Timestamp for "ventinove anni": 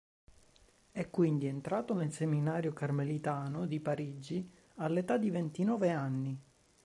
5.29-6.41